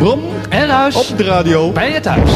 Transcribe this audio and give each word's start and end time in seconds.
Brom 0.00 0.22
en 0.48 0.66
Ruis 0.66 1.10
op 1.10 1.16
de 1.16 1.24
radio. 1.24 1.72
bij 1.72 1.92
je 1.92 2.00
thuis. 2.00 2.30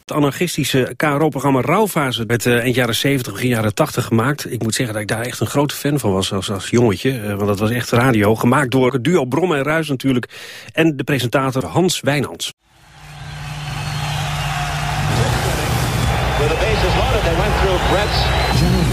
Het 0.00 0.12
anarchistische 0.12 0.94
KRO-programma 0.96 1.60
Rauwfase 1.60 2.24
werd 2.26 2.46
uh, 2.46 2.58
eind 2.58 2.74
jaren 2.74 2.94
70, 2.94 3.32
begin 3.32 3.48
jaren 3.48 3.74
80 3.74 4.04
gemaakt. 4.04 4.52
Ik 4.52 4.62
moet 4.62 4.74
zeggen 4.74 4.94
dat 4.94 5.02
ik 5.02 5.08
daar 5.08 5.20
echt 5.20 5.40
een 5.40 5.46
grote 5.46 5.74
fan 5.74 5.98
van 5.98 6.12
was 6.12 6.32
als, 6.32 6.50
als 6.50 6.70
jongetje. 6.70 7.20
Uh, 7.20 7.26
want 7.26 7.46
dat 7.46 7.58
was 7.58 7.70
echt 7.70 7.90
radio. 7.90 8.34
Gemaakt 8.34 8.70
door 8.70 8.92
het 8.92 9.04
duo 9.04 9.24
Brom 9.24 9.54
en 9.54 9.62
Ruis 9.62 9.88
natuurlijk. 9.88 10.28
En 10.72 10.96
de 10.96 11.04
presentator 11.04 11.64
Hans 11.64 12.00
Wijnands. 12.00 12.52
With 16.38 16.48
the 16.48 16.54
bases 16.54 16.94
loaded, 16.96 17.22
they 17.22 17.36
went 17.36 17.54
through 17.60 17.90
Brett's 17.90 18.91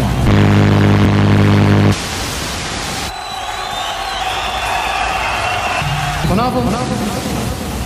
Vanavond 6.28 6.69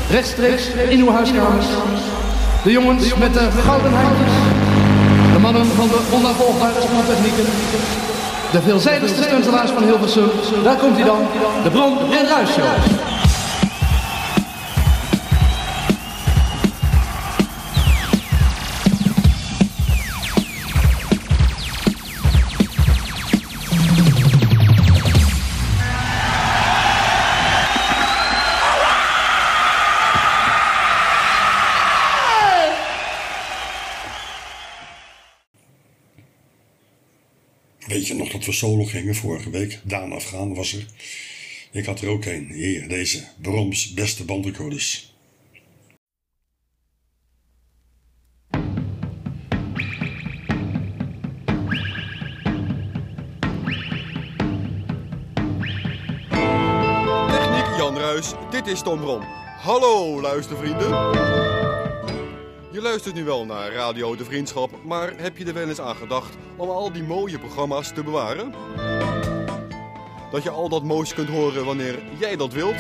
rechtstreeks 0.10 0.68
in 0.90 1.00
uw 1.00 1.12
huiskamers. 1.12 1.66
De 2.64 2.72
jongens 2.72 3.16
met 3.16 3.34
de 3.34 3.52
gouden 3.66 3.94
handjes. 3.94 4.34
De 5.34 5.40
mannen 5.40 5.66
van 5.66 5.88
de 5.88 6.00
onnavolgbare 6.12 6.82
spoortechnieken. 6.82 7.46
De 8.52 8.62
veelzijdigste 8.62 9.24
stuntelaars 9.24 9.72
van 9.72 9.84
Hilversum. 9.84 10.30
Daar 10.64 10.76
komt 10.76 10.96
hij 10.96 11.06
dan. 11.06 11.22
De 11.64 11.70
Bron 11.70 11.98
en 12.12 12.28
Ruis 12.28 12.50
Weet 37.94 38.08
je 38.08 38.14
nog 38.14 38.30
dat 38.30 38.46
we 38.46 38.52
solo 38.52 38.84
gingen 38.84 39.16
vorige 39.16 39.50
week? 39.50 39.80
Daan 39.84 40.12
Afgaan 40.12 40.56
was 40.56 40.74
er. 40.74 40.86
Ik 41.72 41.86
had 41.86 42.02
er 42.02 42.10
ook 42.10 42.26
een. 42.26 42.48
Hier, 42.52 42.88
deze. 42.88 43.24
Broms 43.42 43.94
beste 43.94 44.26
bandrecorders. 44.26 45.14
Techniek 57.28 57.78
Jan 57.78 57.98
Ruis, 57.98 58.32
dit 58.52 58.68
is 58.68 58.82
Tom 58.82 59.00
Brom. 59.00 59.22
Hallo 59.58 60.22
luistervrienden. 60.22 61.63
Je 62.74 62.82
luistert 62.82 63.16
nu 63.16 63.24
wel 63.24 63.46
naar 63.46 63.72
Radio 63.72 64.16
de 64.16 64.26
Vriendschap, 64.26 64.72
maar 64.84 65.14
heb 65.18 65.38
je 65.38 65.46
er 65.46 65.54
wel 65.54 65.68
eens 65.68 65.80
aan 65.80 65.96
gedacht 65.96 66.36
om 66.56 66.70
al 66.70 66.92
die 66.92 67.04
mooie 67.04 67.40
programma's 67.40 67.94
te 67.94 68.04
bewaren? 68.04 68.54
Dat 70.32 70.44
je 70.44 70.50
al 70.50 70.70
dat 70.70 70.84
moois 70.84 71.14
kunt 71.14 71.30
horen 71.30 71.66
wanneer 71.66 72.00
jij 72.20 72.36
dat 72.36 72.54
wilt? 72.54 72.76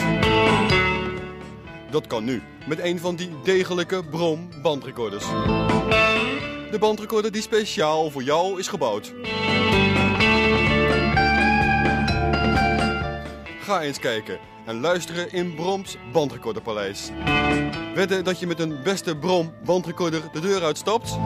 Dat 1.89 2.07
kan 2.07 2.23
nu, 2.23 2.41
met 2.67 2.79
een 2.79 2.99
van 2.99 3.15
die 3.15 3.29
degelijke 3.43 4.03
Brom 4.03 4.49
bandrecorders. 4.61 5.25
De 6.71 6.77
bandrecorder 6.79 7.31
die 7.31 7.41
speciaal 7.41 8.09
voor 8.09 8.23
jou 8.23 8.59
is 8.59 8.67
gebouwd. 8.67 9.13
Ga 13.63 13.81
eens 13.81 13.99
kijken 13.99 14.39
en 14.65 14.79
luisteren 14.79 15.31
in 15.31 15.55
Broms 15.55 15.97
bandrecorderpaleis. 16.11 17.09
Wedden 17.95 18.23
dat 18.23 18.39
je 18.39 18.47
met 18.47 18.59
een 18.59 18.83
beste 18.83 19.17
Brom 19.17 19.53
bandrecorder 19.65 20.21
de 20.31 20.39
deur 20.39 20.63
uitstapt? 20.63 21.17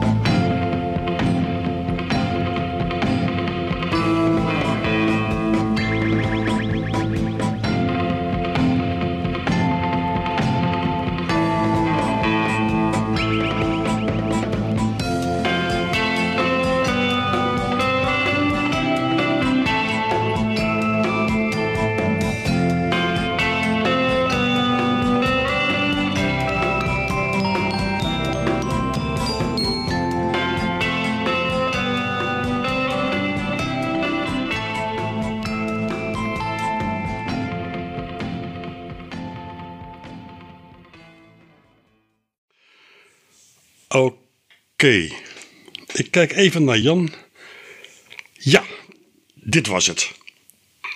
Oké. 43.88 45.08
Ik 45.92 46.10
kijk 46.10 46.32
even 46.32 46.64
naar 46.64 46.78
Jan. 46.78 47.10
Ja, 48.32 48.62
dit 49.34 49.66
was 49.66 49.86
het. 49.86 50.12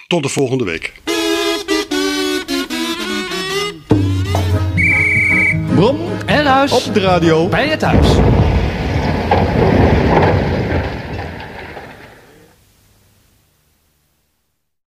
Tot 0.07 0.23
de 0.23 0.29
volgende 0.29 0.65
week. 0.65 0.93
Brom 5.75 6.01
En 6.27 6.43
Ruis 6.43 6.73
op 6.73 6.95
de 6.95 7.01
radio. 7.01 7.49
bij 7.49 7.69
je 7.69 7.77
thuis. 7.77 8.07